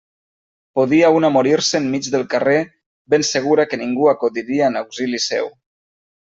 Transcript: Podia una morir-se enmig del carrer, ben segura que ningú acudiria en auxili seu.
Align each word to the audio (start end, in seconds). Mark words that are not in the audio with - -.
Podia 0.77 1.09
una 1.17 1.29
morir-se 1.35 1.81
enmig 1.83 2.07
del 2.15 2.25
carrer, 2.31 2.55
ben 3.15 3.27
segura 3.33 3.67
que 3.75 3.81
ningú 3.83 4.09
acudiria 4.15 4.71
en 4.73 4.81
auxili 4.83 5.23
seu. 5.29 5.55